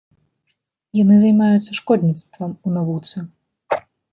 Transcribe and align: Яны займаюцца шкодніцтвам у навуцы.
Яны 0.99 1.15
займаюцца 1.25 1.77
шкодніцтвам 1.81 2.59
у 2.69 2.77
навуцы. 2.79 3.17